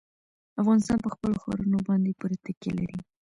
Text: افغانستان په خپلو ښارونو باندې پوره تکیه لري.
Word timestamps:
افغانستان 0.61 0.97
په 1.01 1.09
خپلو 1.13 1.35
ښارونو 1.43 1.77
باندې 1.87 2.17
پوره 2.19 2.37
تکیه 2.45 2.71
لري. 2.79 2.97